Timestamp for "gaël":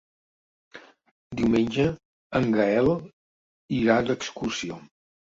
2.59-2.93